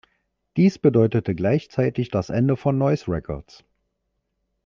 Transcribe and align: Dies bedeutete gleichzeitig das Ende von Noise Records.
Dies 0.57 0.79
bedeutete 0.79 1.35
gleichzeitig 1.35 2.09
das 2.09 2.31
Ende 2.31 2.57
von 2.57 2.75
Noise 2.75 3.05
Records. 3.07 3.63